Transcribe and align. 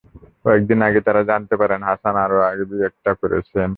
কয়েক 0.43 0.61
দিন 0.69 0.79
আগে 0.87 0.99
তাঁরা 1.07 1.21
জানতে 1.23 1.55
পারেন, 1.61 1.79
হাসান 1.89 2.15
আগেও 2.23 2.41
একটি 2.51 2.65
বিয়ে 2.71 2.89
করেছেন। 3.21 3.69